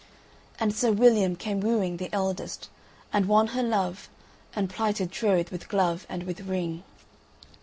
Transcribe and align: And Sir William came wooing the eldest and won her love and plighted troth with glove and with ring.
And 0.59 0.73
Sir 0.75 0.91
William 0.91 1.35
came 1.35 1.59
wooing 1.59 1.97
the 1.97 2.09
eldest 2.11 2.69
and 3.13 3.27
won 3.27 3.49
her 3.49 3.61
love 3.61 4.09
and 4.55 4.67
plighted 4.67 5.11
troth 5.11 5.51
with 5.51 5.69
glove 5.69 6.07
and 6.09 6.23
with 6.23 6.39
ring. 6.41 6.83